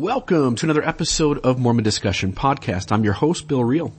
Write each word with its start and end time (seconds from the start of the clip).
Welcome 0.00 0.56
to 0.56 0.64
another 0.64 0.82
episode 0.82 1.40
of 1.40 1.58
Mormon 1.58 1.84
Discussion 1.84 2.32
Podcast. 2.32 2.90
I'm 2.90 3.04
your 3.04 3.12
host, 3.12 3.46
Bill 3.46 3.62
Reel. 3.62 3.92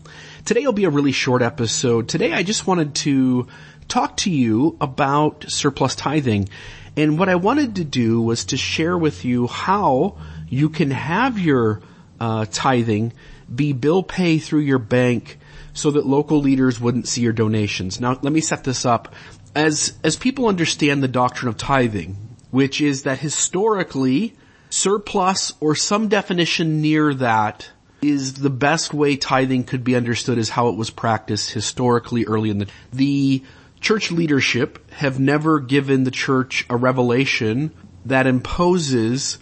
Today 0.45 0.65
will 0.65 0.73
be 0.73 0.85
a 0.85 0.89
really 0.89 1.11
short 1.11 1.43
episode. 1.43 2.09
Today 2.09 2.33
I 2.33 2.41
just 2.41 2.65
wanted 2.65 2.95
to 2.95 3.45
talk 3.87 4.17
to 4.17 4.31
you 4.31 4.77
about 4.81 5.45
surplus 5.51 5.93
tithing. 5.93 6.49
And 6.97 7.19
what 7.19 7.29
I 7.29 7.35
wanted 7.35 7.75
to 7.75 7.83
do 7.83 8.19
was 8.19 8.45
to 8.45 8.57
share 8.57 8.97
with 8.97 9.25
you 9.25 9.45
how 9.45 10.17
you 10.49 10.69
can 10.69 10.89
have 10.89 11.37
your 11.37 11.83
uh, 12.19 12.47
tithing 12.49 13.13
be 13.53 13.71
bill 13.71 14.01
pay 14.01 14.39
through 14.39 14.61
your 14.61 14.79
bank 14.79 15.37
so 15.73 15.91
that 15.91 16.07
local 16.07 16.39
leaders 16.39 16.79
wouldn't 16.79 17.07
see 17.07 17.21
your 17.21 17.31
donations. 17.31 18.01
Now 18.01 18.17
let 18.19 18.33
me 18.33 18.41
set 18.41 18.63
this 18.63 18.87
up. 18.87 19.13
As, 19.53 19.93
as 20.03 20.15
people 20.15 20.47
understand 20.47 21.03
the 21.03 21.07
doctrine 21.07 21.49
of 21.49 21.57
tithing, 21.57 22.17
which 22.49 22.81
is 22.81 23.03
that 23.03 23.19
historically 23.19 24.33
surplus 24.71 25.53
or 25.59 25.75
some 25.75 26.07
definition 26.07 26.81
near 26.81 27.13
that 27.13 27.69
is 28.01 28.35
the 28.35 28.49
best 28.49 28.93
way 28.93 29.15
tithing 29.15 29.63
could 29.63 29.83
be 29.83 29.95
understood 29.95 30.39
as 30.39 30.49
how 30.49 30.69
it 30.69 30.75
was 30.75 30.89
practiced 30.89 31.51
historically 31.51 32.25
early 32.25 32.49
in 32.49 32.57
the, 32.57 32.67
the 32.93 33.43
church 33.79 34.11
leadership 34.11 34.89
have 34.91 35.19
never 35.19 35.59
given 35.59 36.03
the 36.03 36.11
church 36.11 36.65
a 36.69 36.75
revelation 36.75 37.71
that 38.05 38.25
imposes 38.25 39.37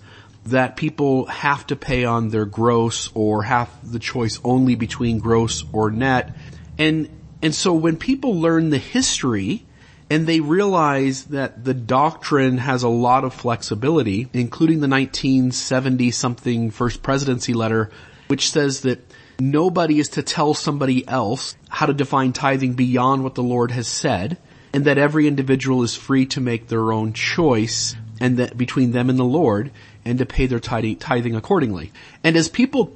that 0.48 0.76
people 0.76 1.26
have 1.28 1.66
to 1.68 1.76
pay 1.76 2.06
on 2.06 2.30
their 2.30 2.46
gross 2.46 3.12
or 3.14 3.44
have 3.44 3.70
the 3.90 4.00
choice 4.00 4.40
only 4.44 4.76
between 4.76 5.20
gross 5.20 5.64
or 5.72 5.92
net. 5.92 6.36
And, 6.78 7.08
and 7.42 7.54
so 7.54 7.74
when 7.74 7.98
people 7.98 8.40
learn 8.40 8.72
the 8.72 8.78
history 8.78 9.66
and 10.10 10.26
they 10.26 10.40
realize 10.40 11.26
that 11.26 11.64
the 11.64 11.74
doctrine 11.74 12.58
has 12.58 12.84
a 12.84 12.90
lot 12.90 13.24
of 13.24 13.34
flexibility, 13.34 14.28
including 14.34 14.80
the 14.80 14.88
1970 14.88 16.12
something 16.12 16.72
first 16.72 17.04
presidency 17.04 17.54
letter, 17.54 17.92
which 18.28 18.50
says 18.50 18.82
that 18.82 19.00
nobody 19.40 20.00
is 20.00 20.10
to 20.10 20.24
tell 20.24 20.54
somebody 20.54 21.08
else 21.08 21.56
how 21.70 21.86
to 21.86 21.94
define 21.94 22.34
tithing 22.34 22.74
beyond 22.74 23.24
what 23.24 23.36
the 23.36 23.44
Lord 23.44 23.72
has 23.72 23.88
said, 23.88 24.38
and 24.74 24.86
that 24.86 24.98
every 24.98 25.28
individual 25.28 25.84
is 25.84 25.96
free 25.96 26.26
to 26.28 26.42
make 26.42 26.68
their 26.68 26.92
own 26.92 27.14
choice 27.14 27.96
and 28.20 28.38
that 28.38 28.58
between 28.58 28.92
them 28.92 29.10
and 29.10 29.18
the 29.18 29.24
Lord 29.24 29.72
and 30.06 30.20
to 30.20 30.26
pay 30.26 30.48
their 30.48 30.60
tithing 30.60 31.36
accordingly. 31.36 31.92
And 32.24 32.36
as 32.36 32.50
people 32.50 32.96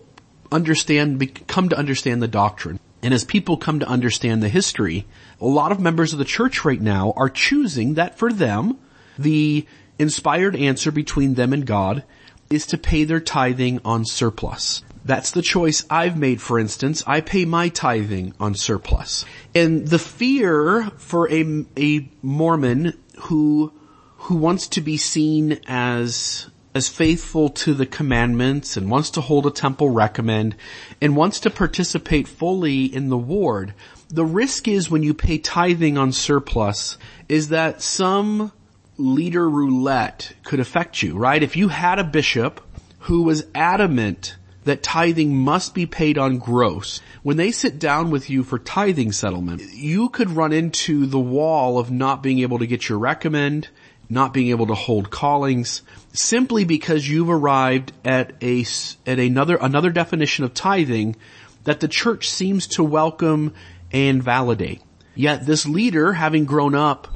understand, 0.51 1.47
come 1.47 1.69
to 1.69 1.77
understand 1.77 2.21
the 2.21 2.27
doctrine, 2.27 2.79
and 3.03 3.13
as 3.13 3.25
people 3.25 3.57
come 3.57 3.79
to 3.79 3.87
understand 3.87 4.41
the 4.41 4.49
history, 4.49 5.05
a 5.41 5.45
lot 5.45 5.71
of 5.73 5.79
members 5.79 6.13
of 6.13 6.19
the 6.19 6.25
church 6.25 6.63
right 6.63 6.81
now 6.81 7.13
are 7.17 7.29
choosing 7.29 7.95
that 7.95 8.17
for 8.17 8.31
them, 8.31 8.79
the 9.19 9.67
inspired 9.99 10.55
answer 10.55 10.89
between 10.89 11.33
them 11.33 11.51
and 11.51 11.65
God 11.65 12.03
is 12.49 12.65
to 12.67 12.77
pay 12.77 13.03
their 13.03 13.19
tithing 13.19 13.81
on 13.83 14.05
surplus. 14.05 14.83
That's 15.05 15.31
the 15.31 15.41
choice 15.41 15.85
I've 15.89 16.17
made, 16.17 16.41
for 16.41 16.57
instance. 16.57 17.03
I 17.05 17.19
pay 17.19 17.43
my 17.43 17.67
tithing 17.67 18.33
on 18.39 18.55
surplus. 18.55 19.25
And 19.53 19.85
the 19.85 19.99
fear 19.99 20.89
for 20.97 21.29
a, 21.29 21.65
a 21.77 22.09
Mormon 22.21 22.97
who, 23.23 23.73
who 24.17 24.35
wants 24.35 24.69
to 24.69 24.81
be 24.81 24.95
seen 24.95 25.59
as 25.67 26.49
as 26.75 26.87
faithful 26.89 27.49
to 27.49 27.73
the 27.73 27.85
commandments 27.85 28.77
and 28.77 28.89
wants 28.89 29.11
to 29.11 29.21
hold 29.21 29.45
a 29.45 29.51
temple 29.51 29.89
recommend 29.89 30.55
and 31.01 31.15
wants 31.15 31.41
to 31.41 31.49
participate 31.49 32.27
fully 32.27 32.85
in 32.85 33.09
the 33.09 33.17
ward, 33.17 33.73
the 34.09 34.25
risk 34.25 34.67
is 34.67 34.89
when 34.89 35.03
you 35.03 35.13
pay 35.13 35.37
tithing 35.37 35.97
on 35.97 36.11
surplus 36.11 36.97
is 37.29 37.49
that 37.49 37.81
some 37.81 38.51
leader 38.97 39.49
roulette 39.49 40.33
could 40.43 40.59
affect 40.59 41.01
you, 41.01 41.15
right? 41.15 41.41
If 41.41 41.55
you 41.55 41.67
had 41.67 41.99
a 41.99 42.03
bishop 42.03 42.61
who 42.99 43.23
was 43.23 43.45
adamant 43.53 44.35
that 44.63 44.83
tithing 44.83 45.35
must 45.35 45.73
be 45.73 45.85
paid 45.85 46.17
on 46.17 46.37
gross. 46.37 47.01
When 47.21 47.37
they 47.37 47.51
sit 47.51 47.79
down 47.79 48.11
with 48.11 48.29
you 48.29 48.43
for 48.43 48.59
tithing 48.59 49.11
settlement, 49.11 49.61
you 49.73 50.09
could 50.09 50.29
run 50.29 50.53
into 50.53 51.05
the 51.05 51.19
wall 51.19 51.77
of 51.77 51.91
not 51.91 52.23
being 52.23 52.39
able 52.39 52.59
to 52.59 52.67
get 52.67 52.87
your 52.87 52.97
recommend, 52.97 53.67
not 54.13 54.33
being 54.33 54.49
able 54.49 54.67
to 54.67 54.73
hold 54.73 55.09
callings 55.09 55.81
simply 56.13 56.63
because 56.63 57.07
you've 57.07 57.29
arrived 57.29 57.91
at 58.05 58.33
a, 58.41 58.65
at 59.05 59.19
another, 59.19 59.57
another 59.59 59.89
definition 59.89 60.45
of 60.45 60.53
tithing 60.53 61.15
that 61.63 61.79
the 61.79 61.87
church 61.87 62.29
seems 62.29 62.67
to 62.67 62.83
welcome 62.83 63.53
and 63.91 64.23
validate. 64.23 64.81
Yet 65.15 65.45
this 65.45 65.65
leader, 65.65 66.13
having 66.13 66.45
grown 66.45 66.75
up 66.75 67.07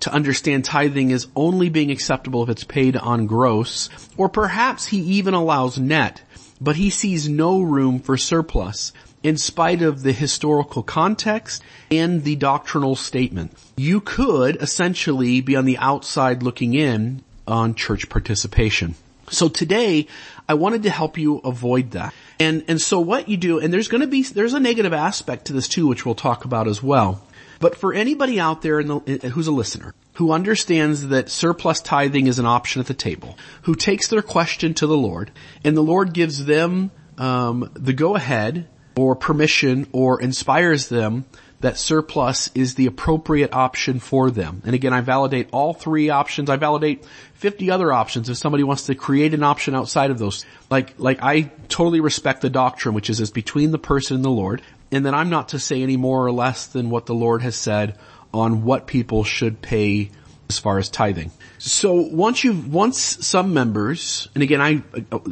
to 0.00 0.12
understand 0.12 0.64
tithing 0.64 1.10
is 1.10 1.26
only 1.34 1.68
being 1.68 1.90
acceptable 1.90 2.42
if 2.42 2.48
it's 2.48 2.64
paid 2.64 2.96
on 2.96 3.26
gross, 3.26 3.88
or 4.16 4.28
perhaps 4.28 4.86
he 4.86 4.98
even 4.98 5.34
allows 5.34 5.78
net, 5.78 6.22
but 6.60 6.76
he 6.76 6.90
sees 6.90 7.28
no 7.28 7.60
room 7.60 8.00
for 8.00 8.16
surplus 8.16 8.92
in 9.24 9.38
spite 9.38 9.82
of 9.82 10.02
the 10.02 10.12
historical 10.12 10.82
context 10.82 11.62
and 11.90 12.22
the 12.22 12.36
doctrinal 12.36 12.94
statement. 12.94 13.52
You 13.76 14.00
could 14.00 14.56
essentially 14.56 15.40
be 15.40 15.56
on 15.56 15.64
the 15.64 15.78
outside 15.78 16.42
looking 16.42 16.74
in 16.74 17.24
on 17.48 17.74
church 17.74 18.08
participation. 18.08 18.94
So 19.30 19.48
today, 19.48 20.06
I 20.46 20.54
wanted 20.54 20.82
to 20.82 20.90
help 20.90 21.16
you 21.16 21.38
avoid 21.38 21.92
that. 21.92 22.12
And, 22.38 22.64
and 22.68 22.80
so 22.80 23.00
what 23.00 23.28
you 23.28 23.38
do, 23.38 23.58
and 23.58 23.72
there's 23.72 23.88
gonna 23.88 24.06
be, 24.06 24.22
there's 24.22 24.52
a 24.52 24.60
negative 24.60 24.92
aspect 24.92 25.46
to 25.46 25.54
this 25.54 25.66
too, 25.66 25.86
which 25.86 26.04
we'll 26.04 26.14
talk 26.14 26.44
about 26.44 26.68
as 26.68 26.82
well. 26.82 27.24
But 27.60 27.76
for 27.76 27.94
anybody 27.94 28.38
out 28.38 28.60
there 28.60 28.82
the, 28.82 29.30
who's 29.32 29.46
a 29.46 29.52
listener, 29.52 29.94
who 30.14 30.32
understands 30.32 31.08
that 31.08 31.30
surplus 31.30 31.80
tithing 31.80 32.26
is 32.26 32.38
an 32.38 32.44
option 32.44 32.80
at 32.80 32.86
the 32.86 32.94
table, 32.94 33.38
who 33.62 33.74
takes 33.74 34.08
their 34.08 34.20
question 34.20 34.74
to 34.74 34.86
the 34.86 34.96
Lord, 34.96 35.30
and 35.64 35.74
the 35.74 35.82
Lord 35.82 36.12
gives 36.12 36.44
them 36.44 36.90
um, 37.16 37.70
the 37.74 37.94
go 37.94 38.16
ahead 38.16 38.68
or 38.96 39.14
permission 39.16 39.86
or 39.92 40.20
inspires 40.20 40.88
them 40.88 41.24
that 41.64 41.78
surplus 41.78 42.50
is 42.54 42.74
the 42.74 42.84
appropriate 42.84 43.54
option 43.54 43.98
for 43.98 44.30
them. 44.30 44.60
And 44.66 44.74
again, 44.74 44.92
I 44.92 45.00
validate 45.00 45.48
all 45.50 45.72
three 45.72 46.10
options. 46.10 46.50
I 46.50 46.56
validate 46.56 47.06
50 47.34 47.70
other 47.70 47.90
options 47.90 48.28
if 48.28 48.36
somebody 48.36 48.62
wants 48.64 48.86
to 48.86 48.94
create 48.94 49.32
an 49.32 49.42
option 49.42 49.74
outside 49.74 50.10
of 50.10 50.18
those. 50.18 50.44
Like, 50.68 50.94
like 50.98 51.22
I 51.22 51.50
totally 51.68 52.00
respect 52.00 52.42
the 52.42 52.50
doctrine, 52.50 52.94
which 52.94 53.08
is, 53.08 53.18
is 53.18 53.30
between 53.30 53.70
the 53.70 53.78
person 53.78 54.16
and 54.16 54.24
the 54.24 54.30
Lord. 54.30 54.60
And 54.92 55.06
then 55.06 55.14
I'm 55.14 55.30
not 55.30 55.48
to 55.50 55.58
say 55.58 55.82
any 55.82 55.96
more 55.96 56.26
or 56.26 56.32
less 56.32 56.66
than 56.66 56.90
what 56.90 57.06
the 57.06 57.14
Lord 57.14 57.40
has 57.40 57.56
said 57.56 57.98
on 58.34 58.64
what 58.64 58.86
people 58.86 59.24
should 59.24 59.62
pay 59.62 60.10
as 60.48 60.58
far 60.58 60.78
as 60.78 60.88
tithing. 60.88 61.30
So 61.58 61.94
once 61.94 62.44
you 62.44 62.52
once 62.52 62.98
some 63.26 63.54
members, 63.54 64.28
and 64.34 64.42
again, 64.42 64.60
I, 64.60 64.82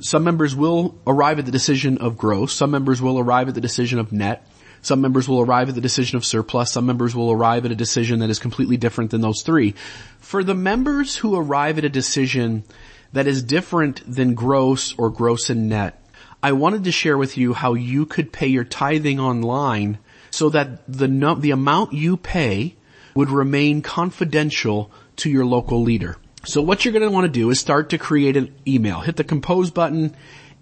some 0.01 0.25
members 0.25 0.57
will 0.57 0.99
arrive 1.07 1.39
at 1.39 1.47
the 1.47 1.53
decision 1.53 1.99
of 1.99 2.17
gross, 2.17 2.53
some 2.53 2.71
members 2.71 3.03
will 3.03 3.19
arrive 3.19 3.49
at 3.49 3.55
the 3.55 3.61
decision 3.61 3.99
of 3.99 4.13
net, 4.13 4.47
some 4.81 5.01
members 5.01 5.29
will 5.29 5.41
arrive 5.41 5.69
at 5.69 5.75
the 5.75 5.81
decision 5.81 6.17
of 6.17 6.25
surplus, 6.25 6.73
some 6.73 6.87
members 6.87 7.15
will 7.15 7.31
arrive 7.31 7.65
at 7.65 7.73
a 7.73 7.77
decision 7.77 8.21
that 8.21 8.31
is 8.31 8.39
completely 8.39 8.77
different 8.77 9.11
than 9.11 9.21
those 9.21 9.43
three. 9.43 9.75
For 10.19 10.43
the 10.43 10.55
members 10.55 11.17
who 11.17 11.37
arrive 11.37 11.79
at 11.79 11.85
a 11.85 11.89
decision 11.89 12.65
that 13.13 13.27
is 13.27 13.43
different 13.43 14.03
than 14.13 14.35
gross 14.35 14.95
or 14.99 15.11
gross 15.11 15.51
and 15.51 15.69
net, 15.69 15.99
I 16.43 16.53
wanted 16.53 16.85
to 16.85 16.93
share 16.93 17.17
with 17.17 17.37
you 17.37 17.53
how 17.53 17.75
you 17.75 18.07
could 18.07 18.33
pay 18.33 18.49
your 18.49 18.65
tithing 18.65 19.21
online 19.21 19.99
so 20.33 20.49
that 20.49 20.81
the, 20.89 21.07
the 21.39 21.53
amount 21.53 21.93
you 21.93 22.17
pay 22.17 22.75
would 23.15 23.31
remain 23.31 23.83
confidential 23.83 24.91
to 25.23 25.31
your 25.31 25.45
local 25.45 25.83
leader. 25.83 26.17
So 26.45 26.61
what 26.61 26.85
you're 26.85 26.93
going 26.93 27.03
to 27.03 27.11
want 27.11 27.25
to 27.25 27.33
do 27.33 27.51
is 27.51 27.61
start 27.61 27.91
to 27.91 27.99
create 27.99 28.37
an 28.37 28.55
email. 28.67 29.01
Hit 29.01 29.17
the 29.17 29.25
compose 29.25 29.71
button 29.71 30.15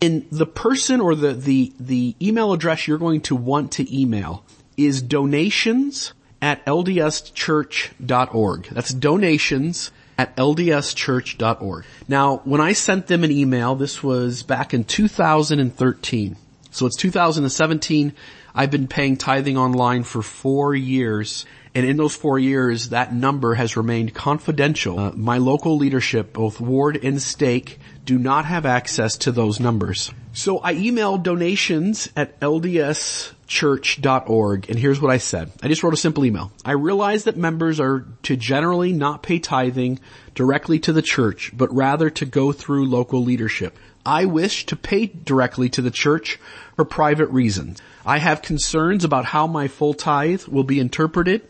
and 0.02 0.26
the 0.30 0.46
person 0.46 1.00
or 1.00 1.14
the, 1.14 1.32
the, 1.32 1.72
the 1.78 2.16
email 2.20 2.52
address 2.52 2.88
you're 2.88 2.98
going 2.98 3.20
to 3.22 3.36
want 3.36 3.72
to 3.72 3.98
email 3.98 4.44
is 4.76 5.02
donations 5.02 6.12
at 6.40 6.64
ldschurch.org. 6.64 8.68
That's 8.70 8.94
donations 8.94 9.90
at 10.18 10.36
ldschurch.org. 10.36 11.84
Now, 12.08 12.36
when 12.44 12.60
I 12.60 12.72
sent 12.72 13.06
them 13.06 13.24
an 13.24 13.30
email, 13.30 13.74
this 13.74 14.02
was 14.02 14.42
back 14.42 14.72
in 14.72 14.84
2013. 14.84 16.36
So 16.70 16.86
it's 16.86 16.96
2017. 16.96 18.12
I've 18.54 18.70
been 18.70 18.88
paying 18.88 19.16
tithing 19.16 19.56
online 19.56 20.02
for 20.02 20.22
four 20.22 20.74
years 20.74 21.46
and 21.74 21.86
in 21.86 21.96
those 21.96 22.16
four 22.16 22.38
years, 22.38 22.88
that 22.88 23.14
number 23.14 23.54
has 23.54 23.76
remained 23.76 24.12
confidential. 24.12 24.98
Uh, 24.98 25.12
my 25.12 25.38
local 25.38 25.76
leadership, 25.76 26.32
both 26.32 26.60
ward 26.60 26.98
and 27.02 27.22
stake, 27.22 27.78
do 28.10 28.18
not 28.18 28.44
have 28.44 28.66
access 28.66 29.16
to 29.18 29.30
those 29.30 29.60
numbers. 29.60 30.10
So 30.32 30.60
I 30.60 30.74
emailed 30.74 31.22
donations 31.22 32.08
at 32.16 32.40
ldschurch.org 32.40 33.30
and 34.68 34.76
here's 34.76 35.00
what 35.00 35.12
I 35.12 35.18
said. 35.18 35.52
I 35.62 35.68
just 35.68 35.84
wrote 35.84 35.94
a 35.94 35.96
simple 35.96 36.24
email. 36.24 36.50
I 36.64 36.72
realize 36.72 37.22
that 37.24 37.36
members 37.36 37.78
are 37.78 38.08
to 38.24 38.34
generally 38.34 38.92
not 38.92 39.22
pay 39.22 39.38
tithing 39.38 40.00
directly 40.34 40.80
to 40.80 40.92
the 40.92 41.02
church, 41.02 41.52
but 41.56 41.72
rather 41.72 42.10
to 42.10 42.26
go 42.26 42.50
through 42.50 42.86
local 42.86 43.22
leadership. 43.22 43.78
I 44.04 44.24
wish 44.24 44.66
to 44.66 44.74
pay 44.74 45.06
directly 45.06 45.68
to 45.68 45.80
the 45.80 45.92
church 45.92 46.40
for 46.74 46.84
private 46.84 47.28
reasons. 47.28 47.80
I 48.04 48.18
have 48.18 48.42
concerns 48.42 49.04
about 49.04 49.24
how 49.26 49.46
my 49.46 49.68
full 49.68 49.94
tithe 49.94 50.46
will 50.48 50.64
be 50.64 50.80
interpreted 50.80 51.42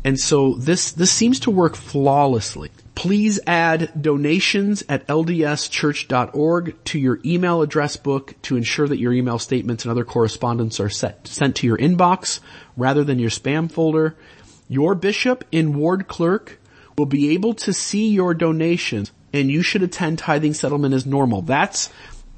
and 0.04 0.16
so 0.16 0.54
this, 0.54 0.92
this 0.92 1.10
seems 1.10 1.40
to 1.40 1.50
work 1.50 1.74
flawlessly. 1.74 2.70
Please 3.00 3.40
add 3.46 3.90
donations 3.98 4.84
at 4.86 5.06
ldschurch.org 5.06 6.84
to 6.84 6.98
your 6.98 7.18
email 7.24 7.62
address 7.62 7.96
book 7.96 8.34
to 8.42 8.56
ensure 8.56 8.86
that 8.86 8.98
your 8.98 9.14
email 9.14 9.38
statements 9.38 9.86
and 9.86 9.90
other 9.90 10.04
correspondence 10.04 10.78
are 10.80 10.90
set, 10.90 11.26
sent 11.26 11.56
to 11.56 11.66
your 11.66 11.78
inbox 11.78 12.40
rather 12.76 13.02
than 13.02 13.18
your 13.18 13.30
spam 13.30 13.72
folder. 13.72 14.16
Your 14.68 14.94
bishop 14.94 15.46
and 15.50 15.76
ward 15.76 16.08
clerk 16.08 16.60
will 16.98 17.06
be 17.06 17.30
able 17.30 17.54
to 17.54 17.72
see 17.72 18.10
your 18.10 18.34
donations 18.34 19.12
and 19.32 19.50
you 19.50 19.62
should 19.62 19.82
attend 19.82 20.18
tithing 20.18 20.52
settlement 20.52 20.92
as 20.92 21.06
normal. 21.06 21.40
That's, 21.40 21.88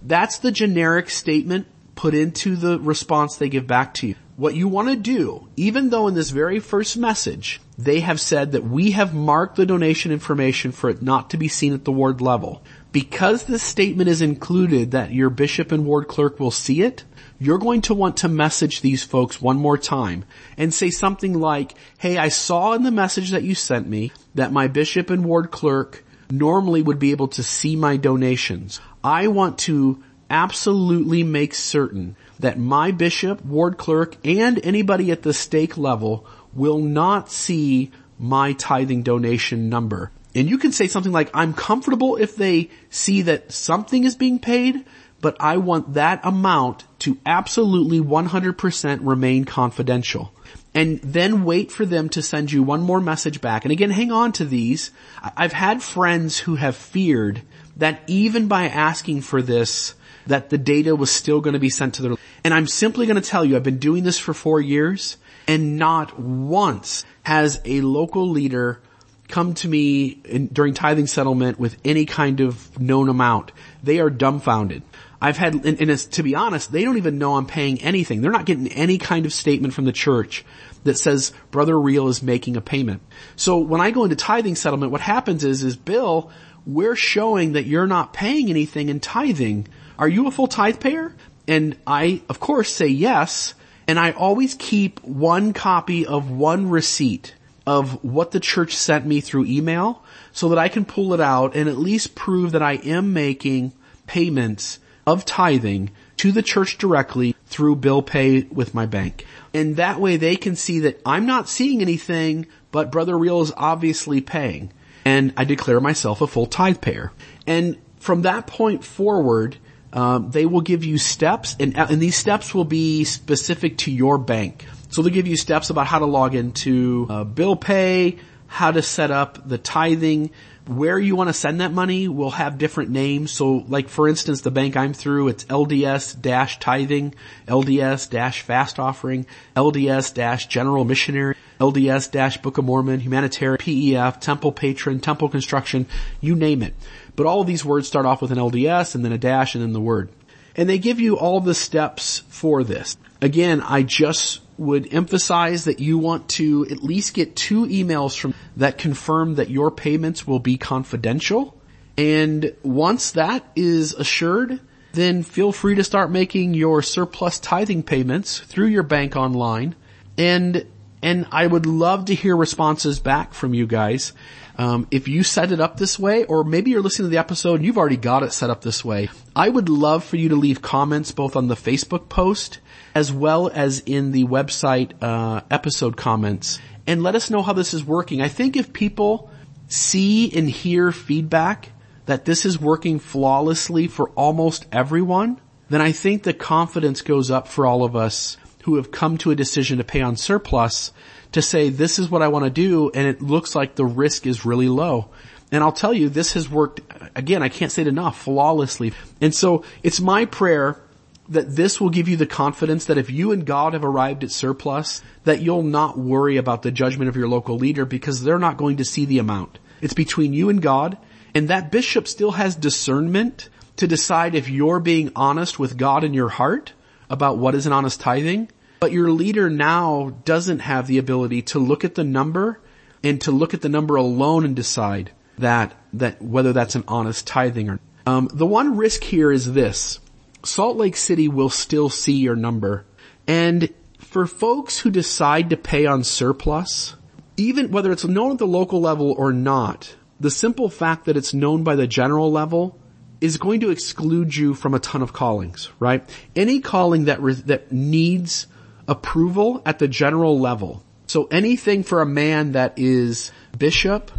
that's 0.01 0.39
the 0.39 0.53
generic 0.53 1.11
statement 1.11 1.67
put 1.97 2.15
into 2.15 2.55
the 2.55 2.79
response 2.79 3.35
they 3.35 3.49
give 3.49 3.67
back 3.67 3.95
to 3.95 4.07
you. 4.07 4.15
What 4.37 4.55
you 4.55 4.69
want 4.69 4.91
to 4.91 4.97
do, 4.97 5.49
even 5.57 5.91
though 5.91 6.07
in 6.07 6.15
this 6.15 6.31
very 6.31 6.61
first 6.61 6.97
message, 6.97 7.61
they 7.85 8.01
have 8.01 8.21
said 8.21 8.53
that 8.53 8.65
we 8.65 8.93
have 8.93 9.15
marked 9.15 9.57
the 9.57 9.67
donation 9.67 10.13
information 10.13 10.73
for 10.73 10.91
it 10.91 11.03
not 11.03 11.31
to 11.31 11.37
be 11.37 11.49
seen 11.49 11.75
at 11.75 11.85
the 11.85 11.93
ward 11.93 12.21
level. 12.21 12.63
Because 12.93 13.45
this 13.45 13.63
statement 13.63 14.09
is 14.09 14.23
included 14.23 14.91
that 14.91 15.13
your 15.13 15.31
bishop 15.31 15.73
and 15.73 15.87
ward 15.87 16.07
clerk 16.09 16.39
will 16.39 16.51
see 16.51 16.83
it, 16.83 17.05
you're 17.39 17.59
going 17.59 17.81
to 17.83 17.95
want 17.95 18.19
to 18.19 18.29
message 18.29 18.83
these 18.83 19.03
folks 19.03 19.41
one 19.41 19.57
more 19.57 19.79
time 19.79 20.25
and 20.57 20.73
say 20.73 20.91
something 20.91 21.33
like, 21.33 21.75
hey, 21.99 22.19
I 22.19 22.29
saw 22.29 22.75
in 22.75 22.83
the 22.83 22.91
message 22.91 23.31
that 23.31 23.43
you 23.43 23.55
sent 23.55 23.89
me 23.89 24.13
that 24.35 24.53
my 24.53 24.69
bishop 24.69 25.11
and 25.11 25.25
ward 25.25 25.51
clerk 25.51 26.05
normally 26.31 26.83
would 26.83 26.99
be 26.99 27.11
able 27.11 27.29
to 27.29 27.43
see 27.43 27.75
my 27.75 27.97
donations. 27.97 28.81
I 29.03 29.29
want 29.29 29.59
to 29.61 30.03
absolutely 30.31 31.25
make 31.25 31.55
certain 31.55 32.17
that 32.39 32.59
my 32.59 32.91
bishop, 32.91 33.45
ward 33.45 33.77
clerk, 33.77 34.17
and 34.25 34.65
anybody 34.65 35.11
at 35.11 35.23
the 35.23 35.35
stake 35.35 35.77
level 35.77 36.27
will 36.55 36.79
not 36.79 37.31
see 37.31 37.91
my 38.19 38.53
tithing 38.53 39.03
donation 39.03 39.69
number. 39.69 40.11
And 40.35 40.49
you 40.49 40.59
can 40.59 40.73
say 40.73 40.87
something 40.87 41.13
like, 41.13 41.31
I'm 41.35 41.53
comfortable 41.53 42.17
if 42.17 42.37
they 42.37 42.71
see 42.89 43.23
that 43.23 43.53
something 43.53 44.05
is 44.05 44.17
being 44.17 44.39
paid, 44.39 44.85
but 45.21 45.37
I 45.41 45.59
want 45.59 45.95
that 45.95 46.21
amount 46.25 46.85
to 47.01 47.19
absolutely 47.27 48.01
100% 48.01 49.01
remain 49.03 49.45
confidential. 49.45 50.33
and 50.75 51.01
then 51.01 51.45
wait 51.45 51.71
for 51.71 51.85
them 51.85 52.09
to 52.11 52.23
send 52.23 52.51
you 52.51 52.63
one 52.63 52.83
more 52.83 53.01
message 53.01 53.41
back. 53.41 53.65
And 53.65 53.73
again, 53.73 53.91
hang 53.91 54.11
on 54.11 54.33
to 54.33 54.45
these. 54.45 54.91
I've 55.37 55.53
had 55.53 55.83
friends 55.83 56.39
who 56.39 56.55
have 56.57 56.77
feared 56.77 57.43
that 57.77 58.03
even 58.07 58.49
by 58.49 58.69
asking 58.69 59.23
for 59.23 59.43
this, 59.43 59.95
that 60.27 60.51
the 60.51 60.59
data 60.59 60.95
was 60.95 61.11
still 61.11 61.41
going 61.41 61.55
to 61.55 61.59
be 61.59 61.71
sent 61.71 61.95
to 61.95 62.03
their, 62.03 62.15
and 62.45 62.55
I'm 62.55 62.67
simply 62.67 63.07
going 63.07 63.21
to 63.21 63.29
tell 63.29 63.45
you, 63.45 63.57
I've 63.57 63.63
been 63.63 63.79
doing 63.79 64.05
this 64.05 64.19
for 64.19 64.33
four 64.33 64.61
years 64.61 65.17
and 65.47 65.77
not 65.77 66.19
once 66.19 67.05
has 67.23 67.61
a 67.65 67.81
local 67.81 68.29
leader 68.31 68.81
come 69.29 69.55
to 69.55 69.69
me 69.69 70.21
in, 70.25 70.49
during 70.49 70.75
tithing 70.75 71.07
settlement 71.07 71.59
with 71.59 71.77
any 71.85 72.05
kind 72.05 72.41
of 72.41 72.79
known 72.79 73.09
amount. 73.09 73.51
They 73.83 73.99
are 74.01 74.11
dumbfounded. 74.11 74.83
I've 75.23 75.39
had, 75.39 75.55
and, 75.55 75.81
and 75.81 75.99
to 75.99 76.23
be 76.23 76.35
honest, 76.35 76.71
they 76.73 76.85
don't 76.85 76.97
even 76.97 77.19
know 77.19 77.37
I'm 77.37 77.47
paying 77.47 77.81
anything. 77.81 78.21
They're 78.21 78.33
not 78.33 78.45
getting 78.45 78.69
any 78.73 78.99
kind 78.99 79.25
of 79.25 79.33
statement 79.33 79.73
from 79.73 79.85
the 79.85 79.93
church 79.93 80.45
that 80.85 80.99
says 80.99 81.33
Brother 81.51 81.79
Reel 81.79 82.09
is 82.09 82.23
making 82.23 82.57
a 82.57 82.61
payment. 82.61 83.03
So 83.37 83.59
when 83.59 83.81
I 83.81 83.93
go 83.93 84.05
into 84.05 84.17
tithing 84.17 84.57
settlement, 84.57 84.93
what 84.93 85.01
happens 85.01 85.45
is, 85.45 85.63
is 85.63 85.77
Bill, 85.77 86.31
we're 86.67 86.97
showing 86.97 87.53
that 87.53 87.67
you're 87.67 87.87
not 87.87 88.13
paying 88.13 88.51
anything 88.51 88.89
in 88.89 89.01
tithing. 89.01 89.69
Are 89.99 90.09
you 90.09 90.27
a 90.27 90.31
full 90.31 90.49
tithe 90.49 90.81
payer? 90.81 91.15
And 91.49 91.77
I, 91.87 92.23
of 92.29 92.41
course, 92.41 92.71
say 92.71 92.89
yes. 92.89 93.55
And 93.87 93.99
I 93.99 94.13
always 94.13 94.55
keep 94.55 95.03
one 95.03 95.53
copy 95.53 96.07
of 96.07 96.31
one 96.31 96.71
receipt 96.71 97.35
of 97.67 98.03
what 98.05 98.31
the 98.31 98.41
church 98.41 98.75
sent 98.75 99.07
me 99.07 99.21
through 99.21 99.47
email 99.47 100.03
so 100.33 100.49
that 100.49 100.59
I 100.59 100.69
can 100.69 100.85
pull 100.85 101.15
it 101.15 101.21
out 101.21 101.55
and 101.55 101.69
at 101.69 101.79
least 101.79 102.15
prove 102.15 102.53
that 102.53 102.63
I 102.63 102.75
am 102.75 103.13
making 103.13 103.73
payments 104.07 104.79
of 105.07 105.25
tithing 105.25 105.91
to 106.19 106.33
the 106.33 106.43
church 106.43 106.79
directly 106.79 107.35
through 107.47 107.77
bill 107.77 108.03
pay 108.03 108.43
with 108.43 108.75
my 108.75 108.87
bank. 108.87 109.27
And 109.53 109.77
that 109.77 110.01
way 110.01 110.17
they 110.17 110.37
can 110.37 110.57
see 110.57 110.81
that 110.81 111.01
I'm 111.05 111.27
not 111.27 111.49
seeing 111.49 111.83
anything, 111.83 112.47
but 112.71 112.93
Brother 112.93 113.17
Reel 113.17 113.43
is 113.43 113.53
obviously 113.57 114.21
paying. 114.21 114.73
And 115.05 115.33
I 115.37 115.45
declare 115.45 115.81
myself 115.81 116.21
a 116.21 116.27
full 116.27 116.47
tithe 116.47 116.81
payer. 116.81 117.13
And 117.47 117.77
from 117.99 118.23
that 118.23 118.47
point 118.47 118.85
forward, 118.85 119.57
um, 119.93 120.31
they 120.31 120.47
will 120.47 120.61
give 120.61 120.85
you 120.85 120.99
steps, 120.99 121.57
and, 121.61 121.77
and 121.77 122.01
these 122.01 122.17
steps 122.17 122.55
will 122.55 122.65
be 122.65 123.05
specific 123.05 123.79
to 123.79 123.91
your 123.91 124.19
bank. 124.19 124.65
So 124.89 125.03
they'll 125.03 125.13
give 125.13 125.27
you 125.27 125.37
steps 125.37 125.71
about 125.71 125.87
how 125.87 125.99
to 125.99 126.07
log 126.07 126.35
into 126.35 127.07
uh, 127.09 127.25
bill 127.25 127.57
pay, 127.57 128.19
how 128.47 128.71
to 128.71 128.83
set 128.83 129.11
up 129.11 129.49
the 129.49 129.59
tithing, 129.59 130.31
where 130.67 130.99
you 130.99 131.17
want 131.17 131.29
to 131.29 131.35
send 131.35 131.61
that 131.61 131.73
money 131.73 132.09
will 132.09 132.31
have 132.31 132.59
different 132.59 132.91
names. 132.91 133.33
So 133.33 133.65
like 133.69 133.89
for 133.89 134.09
instance, 134.09 134.43
the 134.43 134.51
bank 134.51 134.77
I'm 134.77 134.93
through, 134.93 135.29
it's 135.29 135.45
LDS 135.45 136.21
dash 136.21 136.59
tithing, 136.59 137.15
LDS 137.49 138.11
dash 138.11 138.43
fast 138.43 138.79
offering, 138.79 139.27
LDS 139.57 140.15
dash 140.15 140.47
general 140.47 140.85
missionary, 140.85 141.37
LDS 141.63 142.43
Book 142.43 142.59
of 142.59 142.65
Mormon, 142.65 142.99
humanitarian, 142.99 143.59
PEF, 143.59 144.21
temple 144.21 144.51
patron, 144.51 144.99
temple 144.99 145.29
construction, 145.29 145.87
you 146.21 146.35
name 146.35 146.63
it. 146.63 146.75
But 147.15 147.27
all 147.27 147.43
of 147.43 147.47
these 147.47 147.65
words 147.65 147.87
start 147.87 148.05
off 148.05 148.21
with 148.21 148.33
an 148.33 148.39
LDS 148.39 148.95
and 148.95 149.05
then 149.05 149.13
a 149.13 149.19
dash 149.19 149.55
and 149.55 149.63
then 149.63 149.73
the 149.73 149.81
word. 149.81 150.11
And 150.57 150.69
they 150.69 150.79
give 150.79 150.99
you 150.99 151.17
all 151.17 151.41
the 151.41 151.55
steps 151.55 152.25
for 152.29 152.65
this. 152.65 152.97
Again, 153.21 153.61
I 153.61 153.83
just 153.83 154.41
would 154.59 154.93
emphasize 154.93 155.65
that 155.65 155.81
you 155.81 155.99
want 155.99 156.29
to 156.31 156.67
at 156.71 156.83
least 156.83 157.15
get 157.15 157.37
two 157.37 157.67
emails 157.67 158.19
from 158.19 158.35
that 158.57 158.79
confirm 158.79 159.37
that 159.37 159.49
your 159.49 159.71
payments 159.71 160.27
will 160.27 160.41
be 160.41 160.57
confidential. 160.57 161.57
And 161.97 162.55
once 162.63 163.13
that 163.13 163.45
is 163.55 163.95
assured, 163.95 164.61
then 164.93 165.23
feel 165.23 165.53
free 165.53 165.77
to 165.77 165.85
start 165.85 166.11
making 166.11 166.55
your 166.55 166.83
surplus 166.83 167.39
tithing 167.39 167.85
payments 167.85 168.41
through 168.41 168.67
your 168.67 168.83
bank 168.83 169.17
online. 169.17 169.75
And, 170.19 170.67
and 171.03 171.27
I 171.33 171.47
would 171.47 171.67
love 171.67 172.07
to 172.07 172.15
hear 172.15 172.37
responses 172.37 173.01
back 173.01 173.35
from 173.35 173.55
you 173.55 173.67
guys. 173.67 174.13
Um, 174.57 174.87
if 174.91 175.09
you 175.09 175.23
set 175.23 175.51
it 175.51 175.61
up 175.61 175.77
this 175.77 175.99
way, 175.99 176.25
or 176.25 176.45
maybe 176.45 176.71
you're 176.71 176.83
listening 176.83 177.07
to 177.07 177.11
the 177.11 177.19
episode 177.19 177.57
and 177.57 177.65
you've 177.65 177.79
already 177.79 177.97
got 177.97 178.23
it 178.23 178.33
set 178.33 178.51
up 178.51 178.63
this 178.63 178.85
way, 178.85 179.09
I 179.35 179.49
would 179.49 179.69
love 179.69 180.05
for 180.05 180.17
you 180.17 180.29
to 180.29 180.37
leave 180.37 180.63
comments 180.63 181.11
both 181.11 181.37
on 181.37 181.49
the 181.49 181.57
Facebook 181.57 182.09
post 182.09 182.61
as 182.95 183.13
well 183.13 183.51
as 183.53 183.81
in 183.81 184.13
the 184.13 184.25
website 184.25 184.93
uh, 185.01 185.41
episode 185.51 185.97
comments, 185.97 186.61
and 186.87 187.03
let 187.03 187.15
us 187.15 187.31
know 187.31 187.43
how 187.43 187.53
this 187.53 187.75
is 187.75 187.85
working. 187.85 188.21
I 188.21 188.29
think 188.29 188.57
if 188.57 188.73
people 188.73 189.31
see 189.69 190.31
and 190.37 190.49
hear 190.49 190.93
feedback 190.93 191.71
that 192.07 192.25
this 192.25 192.45
is 192.45 192.61
working 192.61 192.99
flawlessly 192.99 193.87
for 193.89 194.11
almost 194.11 194.67
everyone, 194.71 195.41
then 195.71 195.81
I 195.81 195.93
think 195.93 196.23
the 196.23 196.35
confidence 196.35 197.01
goes 197.01 197.31
up 197.31 197.49
for 197.49 197.65
all 197.65 197.85
of 197.85 197.97
us 197.97 198.37
who 198.63 198.77
have 198.77 198.91
come 198.91 199.19
to 199.19 199.31
a 199.31 199.37
decision 199.37 199.79
to 199.79 199.85
pay 199.85 200.01
on 200.01 200.17
surplus 200.17 200.93
to 201.33 201.43
say 201.43 201.69
this 201.69 201.99
is 201.99 202.11
what 202.11 202.23
I 202.23 202.29
want 202.29 202.45
to 202.45 202.51
do 202.51 202.91
and 202.91 203.07
it 203.07 203.23
looks 203.23 203.55
like 203.55 203.75
the 203.75 203.85
risk 203.85 204.27
is 204.27 204.45
really 204.45 204.69
low. 204.69 205.11
And 205.51 205.63
I'll 205.63 205.73
tell 205.73 205.93
you, 205.93 206.09
this 206.09 206.33
has 206.33 206.49
worked, 206.49 206.81
again, 207.15 207.43
I 207.43 207.51
can't 207.51 207.71
say 207.71 207.83
it 207.83 207.89
enough, 207.89 208.23
flawlessly. 208.23 208.95
And 209.21 209.35
so 209.35 209.65
it's 209.83 210.01
my 210.01 210.25
prayer 210.25 210.81
that 211.29 211.55
this 211.55 211.81
will 211.81 211.91
give 211.91 212.09
you 212.09 212.17
the 212.17 212.27
confidence 212.27 212.87
that 212.87 212.99
if 212.99 213.11
you 213.11 213.33
and 213.33 213.45
God 213.45 213.75
have 213.75 213.85
arrived 213.85 214.25
at 214.25 214.31
surplus, 214.31 215.03
that 215.25 215.41
you'll 215.41 215.63
not 215.63 215.99
worry 215.99 216.37
about 216.37 216.63
the 216.63 216.71
judgment 216.71 217.09
of 217.09 217.17
your 217.17 217.29
local 217.29 217.57
leader 217.57 217.85
because 217.85 218.23
they're 218.23 218.39
not 218.39 218.57
going 218.57 218.79
to 218.79 218.85
see 218.85 219.05
the 219.05 219.19
amount. 219.19 219.59
It's 219.81 219.95
between 219.95 220.33
you 220.33 220.49
and 220.49 220.63
God, 220.63 220.97
and 221.35 221.49
that 221.49 221.71
bishop 221.71 222.09
still 222.09 222.33
has 222.33 222.55
discernment 222.57 223.49
to 223.77 223.87
decide 223.87 224.35
if 224.35 224.49
you're 224.49 224.81
being 224.81 225.13
honest 225.15 225.59
with 225.59 225.77
God 225.77 226.05
in 226.05 226.15
your 226.15 226.29
heart 226.29 226.73
about 227.11 227.39
what 227.39 227.55
is 227.55 227.67
an 227.67 227.73
honest 227.73 228.01
tithing, 228.01 228.49
but 228.81 228.93
your 228.93 229.11
leader 229.11 229.49
now 229.49 230.13
doesn't 230.25 230.61
have 230.61 230.87
the 230.87 230.99
ability 230.99 231.43
to 231.43 231.59
look 231.59 231.85
at 231.85 231.95
the 231.95 232.05
number 232.05 232.61
and 233.05 233.21
to 233.23 233.31
look 233.31 233.55
at 233.55 233.61
the 233.61 233.69
number 233.69 233.97
alone 233.97 234.45
and 234.45 234.57
decide 234.57 235.13
that, 235.39 235.75
that 235.93 236.21
whether 236.21 236.53
that's 236.53 236.75
an 236.75 236.85
honest 236.89 237.27
tithing 237.27 237.69
or, 237.69 237.81
um, 238.07 238.29
the 238.33 238.47
one 238.47 238.77
risk 238.77 239.05
here 239.05 239.31
is 239.31 239.53
this. 239.53 240.01
Salt 240.45 240.77
Lake 240.77 240.97
City 240.97 241.29
will 241.29 241.51
still 241.51 241.89
see 241.89 242.15
your 242.15 242.35
number. 242.35 242.85
And 243.29 243.73
for 243.99 244.27
folks 244.27 244.81
who 244.81 244.91
decide 244.91 245.51
to 245.51 245.57
pay 245.57 245.87
on 245.87 246.03
surplus, 246.03 246.97
even 247.37 247.71
whether 247.71 247.93
it's 247.93 248.05
known 248.05 248.33
at 248.33 248.39
the 248.39 248.47
local 248.47 248.81
level 248.81 249.13
or 249.13 249.33
not, 249.33 249.95
the 250.19 250.31
simple 250.31 250.69
fact 250.69 251.05
that 251.05 251.17
it's 251.17 251.33
known 251.33 251.65
by 251.65 251.77
the 251.77 251.87
general 251.87 252.31
level 252.31 252.79
is 253.23 253.37
going 253.37 253.61
to 253.61 253.71
exclude 253.71 254.35
you 254.35 254.53
from 254.53 254.75
a 254.75 254.81
ton 254.81 255.01
of 255.01 255.13
callings, 255.13 255.71
right? 255.79 256.03
Any 256.35 256.61
calling 256.61 257.05
that 257.05 257.23
re- 257.23 257.35
that 257.35 257.71
needs 257.71 258.49
approval 258.89 259.63
at 259.65 259.79
the 259.79 259.89
general 259.89 260.39
level. 260.41 260.83
So 261.07 261.29
anything 261.31 261.85
for 261.85 262.03
a 262.03 262.07
man 262.07 262.53
that 262.53 262.75
is 262.77 263.31
bishop 263.57 264.11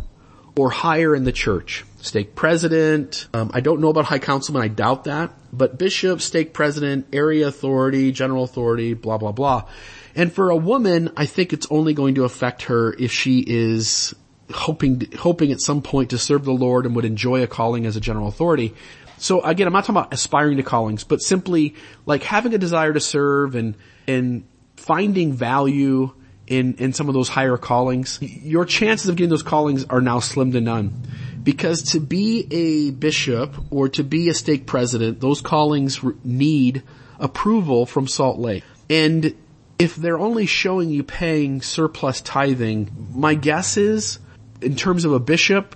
or 0.55 0.69
higher 0.69 1.15
in 1.15 1.25
the 1.25 1.31
church, 1.31 1.83
stake 1.99 2.33
president. 2.35 3.27
Um, 3.33 3.51
I 3.53 3.59
don't 3.59 3.81
know 3.81 3.89
about 3.89 4.05
high 4.05 4.19
councilman. 4.19 4.61
I 4.61 4.67
doubt 4.69 5.05
that, 5.05 5.33
but 5.51 5.77
bishop, 5.77 6.21
stake 6.21 6.53
president, 6.53 7.07
area 7.11 7.47
authority, 7.47 8.11
general 8.11 8.43
authority, 8.43 8.93
blah 8.93 9.17
blah 9.17 9.33
blah. 9.33 9.67
And 10.15 10.31
for 10.31 10.49
a 10.49 10.55
woman, 10.55 11.11
I 11.17 11.25
think 11.25 11.51
it's 11.51 11.67
only 11.69 11.93
going 11.93 12.15
to 12.15 12.23
affect 12.23 12.63
her 12.63 12.93
if 12.93 13.11
she 13.11 13.43
is 13.45 14.15
hoping 14.51 15.11
hoping 15.17 15.51
at 15.51 15.61
some 15.61 15.81
point 15.81 16.09
to 16.09 16.17
serve 16.17 16.45
the 16.45 16.51
Lord 16.51 16.85
and 16.85 16.95
would 16.95 17.05
enjoy 17.05 17.43
a 17.43 17.47
calling 17.47 17.85
as 17.85 17.95
a 17.95 18.01
general 18.01 18.27
authority. 18.27 18.73
So 19.17 19.41
again, 19.41 19.67
I'm 19.67 19.73
not 19.73 19.85
talking 19.85 19.97
about 19.97 20.13
aspiring 20.13 20.57
to 20.57 20.63
callings, 20.63 21.03
but 21.03 21.21
simply 21.21 21.75
like 22.05 22.23
having 22.23 22.53
a 22.53 22.57
desire 22.57 22.93
to 22.93 22.99
serve 22.99 23.55
and 23.55 23.75
and 24.07 24.43
finding 24.75 25.33
value 25.33 26.13
in, 26.47 26.75
in 26.75 26.93
some 26.93 27.07
of 27.07 27.13
those 27.13 27.29
higher 27.29 27.57
callings, 27.57 28.19
your 28.21 28.65
chances 28.65 29.07
of 29.09 29.15
getting 29.15 29.29
those 29.29 29.43
callings 29.43 29.85
are 29.85 30.01
now 30.01 30.19
slim 30.19 30.51
to 30.51 30.61
none. 30.61 30.93
Because 31.41 31.83
to 31.91 31.99
be 31.99 32.47
a 32.51 32.91
bishop 32.91 33.55
or 33.69 33.89
to 33.89 34.03
be 34.03 34.29
a 34.29 34.33
stake 34.33 34.65
president, 34.65 35.19
those 35.19 35.41
callings 35.41 36.01
need 36.23 36.83
approval 37.19 37.85
from 37.85 38.07
Salt 38.07 38.39
Lake. 38.39 38.63
And 38.89 39.35
if 39.79 39.95
they're 39.95 40.19
only 40.19 40.45
showing 40.45 40.89
you 40.89 41.03
paying 41.03 41.61
surplus 41.61 42.21
tithing, 42.21 43.09
my 43.13 43.35
guess 43.35 43.77
is, 43.77 44.19
in 44.63 44.75
terms 44.75 45.05
of 45.05 45.13
a 45.13 45.19
bishop, 45.19 45.75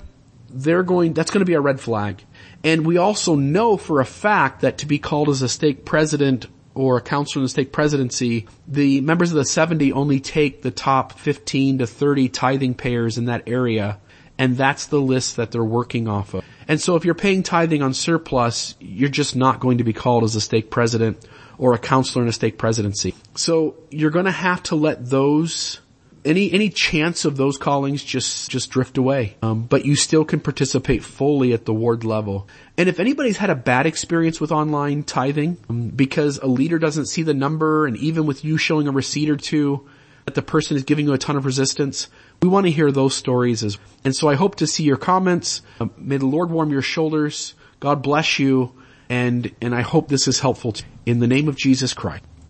they're 0.49 0.83
going, 0.83 1.13
that's 1.13 1.31
going 1.31 1.41
to 1.41 1.45
be 1.45 1.53
a 1.53 1.61
red 1.61 1.79
flag. 1.79 2.23
And 2.63 2.85
we 2.85 2.97
also 2.97 3.35
know 3.35 3.77
for 3.77 3.99
a 3.99 4.05
fact 4.05 4.61
that 4.61 4.79
to 4.79 4.85
be 4.85 4.99
called 4.99 5.29
as 5.29 5.41
a 5.41 5.49
stake 5.49 5.85
president 5.85 6.47
or 6.73 6.97
a 6.97 7.01
counselor 7.01 7.41
in 7.41 7.45
the 7.45 7.49
stake 7.49 7.71
presidency, 7.71 8.47
the 8.67 9.01
members 9.01 9.31
of 9.31 9.37
the 9.37 9.45
70 9.45 9.91
only 9.93 10.19
take 10.19 10.61
the 10.61 10.71
top 10.71 11.13
15 11.19 11.79
to 11.79 11.87
30 11.87 12.29
tithing 12.29 12.75
payers 12.75 13.17
in 13.17 13.25
that 13.25 13.43
area, 13.47 13.99
and 14.37 14.55
that's 14.57 14.85
the 14.87 15.01
list 15.01 15.37
that 15.37 15.51
they're 15.51 15.63
working 15.63 16.07
off 16.07 16.33
of. 16.33 16.45
And 16.67 16.79
so 16.79 16.95
if 16.95 17.05
you're 17.05 17.15
paying 17.15 17.43
tithing 17.43 17.81
on 17.81 17.93
surplus, 17.93 18.75
you're 18.79 19.09
just 19.09 19.35
not 19.35 19.59
going 19.59 19.79
to 19.79 19.83
be 19.83 19.93
called 19.93 20.23
as 20.23 20.35
a 20.35 20.41
stake 20.41 20.69
president 20.69 21.25
or 21.57 21.73
a 21.73 21.79
counselor 21.79 22.23
in 22.23 22.29
a 22.29 22.33
stake 22.33 22.57
presidency. 22.57 23.15
So 23.35 23.75
you're 23.89 24.11
gonna 24.11 24.31
have 24.31 24.61
to 24.63 24.75
let 24.75 25.09
those 25.09 25.79
any 26.27 26.51
any 26.51 26.69
chance 26.69 27.25
of 27.25 27.37
those 27.37 27.57
callings 27.57 28.03
just 28.03 28.49
just 28.49 28.69
drift 28.69 28.97
away. 28.97 29.37
Um, 29.41 29.63
but 29.63 29.85
you 29.85 29.95
still 29.95 30.25
can 30.25 30.39
participate 30.39 31.03
fully 31.03 31.53
at 31.53 31.65
the 31.65 31.73
ward 31.73 32.03
level. 32.03 32.47
And 32.77 32.89
if 32.89 32.99
anybody's 32.99 33.37
had 33.37 33.49
a 33.49 33.55
bad 33.55 33.85
experience 33.85 34.39
with 34.39 34.51
online 34.51 35.03
tithing 35.03 35.57
um, 35.69 35.89
because 35.89 36.37
a 36.37 36.47
leader 36.47 36.77
doesn't 36.77 37.07
see 37.07 37.23
the 37.23 37.33
number, 37.33 37.87
and 37.87 37.97
even 37.97 38.25
with 38.25 38.43
you 38.45 38.57
showing 38.57 38.87
a 38.87 38.91
receipt 38.91 39.29
or 39.29 39.37
two, 39.37 39.87
that 40.25 40.35
the 40.35 40.41
person 40.41 40.77
is 40.77 40.83
giving 40.83 41.07
you 41.07 41.13
a 41.13 41.17
ton 41.17 41.37
of 41.37 41.45
resistance. 41.45 42.09
We 42.43 42.49
want 42.49 42.65
to 42.65 42.71
hear 42.71 42.91
those 42.91 43.15
stories 43.15 43.63
as, 43.63 43.77
and 44.03 44.15
so 44.15 44.27
I 44.27 44.35
hope 44.35 44.55
to 44.55 44.67
see 44.67 44.83
your 44.83 44.97
comments. 44.97 45.61
Uh, 45.79 45.87
may 45.97 46.17
the 46.17 46.27
Lord 46.27 46.51
warm 46.51 46.69
your 46.69 46.81
shoulders. 46.81 47.55
God 47.79 48.03
bless 48.03 48.37
you. 48.37 48.73
And, 49.09 49.55
and 49.61 49.73
I 49.73 49.81
hope 49.81 50.09
this 50.09 50.27
is 50.27 50.39
helpful 50.41 50.75
in 51.05 51.19
the 51.19 51.27
name 51.27 51.47
of 51.47 51.55
Jesus 51.55 51.93
Christ. 51.93 52.23